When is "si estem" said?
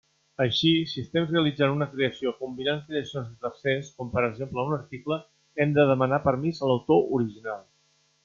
0.91-1.25